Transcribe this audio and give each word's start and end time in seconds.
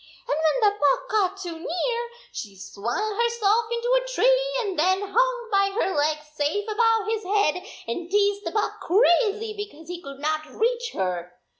And 0.27 0.35
when 0.35 0.71
the 0.71 0.79
buck 0.79 1.09
got 1.11 1.37
too 1.37 1.59
near, 1.59 2.09
she 2.31 2.55
swung 2.57 3.19
herself 3.21 3.65
into 3.71 3.93
a 4.01 4.07
tree 4.07 4.53
and 4.63 4.79
then 4.79 4.99
hung 5.13 5.49
by 5.51 5.69
her 5.79 5.93
legs 5.95 6.25
safe 6.33 6.67
above 6.67 7.07
his 7.07 7.23
head 7.23 7.61
and 7.87 8.09
teased 8.09 8.43
the 8.43 8.49
buck 8.49 8.79
crazy 8.81 9.53
because 9.55 9.89
he 9.89 10.01
could 10.01 10.17
not 10.17 10.47
reach 10.49 10.93
her. 10.93 11.33